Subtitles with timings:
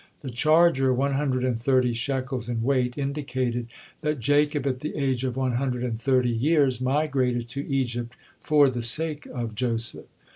[0.21, 3.67] The charger, one hundred and thirty shekels in weight, indicated
[4.01, 8.67] that Jacob at the age of one hundred and thirty years migrated to Egypt for
[8.71, 10.07] the sake of Joseph.